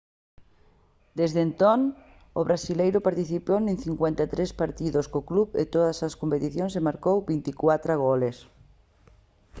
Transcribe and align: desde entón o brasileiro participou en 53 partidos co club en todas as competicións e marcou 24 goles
desde 1.19 1.39
entón 1.47 1.79
o 2.39 2.41
brasileiro 2.49 3.05
participou 3.07 3.57
en 3.71 3.77
53 3.85 4.61
partidos 4.61 5.05
co 5.11 5.27
club 5.29 5.47
en 5.61 5.67
todas 5.75 5.97
as 6.07 6.17
competicións 6.21 6.73
e 6.73 6.81
marcou 6.89 7.17
24 7.29 7.93
goles 8.05 8.37